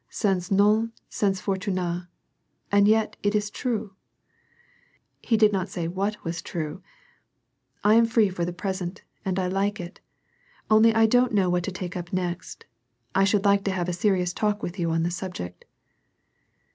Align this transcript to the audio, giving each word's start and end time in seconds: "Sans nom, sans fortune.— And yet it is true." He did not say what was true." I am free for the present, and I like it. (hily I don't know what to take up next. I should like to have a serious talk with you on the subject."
"Sans 0.09 0.49
nom, 0.51 0.91
sans 1.09 1.39
fortune.— 1.39 2.07
And 2.71 2.87
yet 2.87 3.17
it 3.21 3.35
is 3.35 3.51
true." 3.51 3.93
He 5.21 5.37
did 5.37 5.53
not 5.53 5.69
say 5.69 5.87
what 5.87 6.23
was 6.23 6.41
true." 6.41 6.81
I 7.83 7.93
am 7.93 8.07
free 8.07 8.27
for 8.29 8.43
the 8.43 8.51
present, 8.51 9.03
and 9.23 9.37
I 9.37 9.45
like 9.45 9.79
it. 9.79 9.99
(hily 10.71 10.91
I 10.95 11.05
don't 11.05 11.33
know 11.35 11.51
what 11.51 11.61
to 11.65 11.71
take 11.71 11.95
up 11.95 12.11
next. 12.11 12.65
I 13.13 13.25
should 13.25 13.45
like 13.45 13.63
to 13.65 13.71
have 13.71 13.87
a 13.87 13.93
serious 13.93 14.33
talk 14.33 14.63
with 14.63 14.79
you 14.79 14.89
on 14.89 15.03
the 15.03 15.11
subject." 15.11 15.65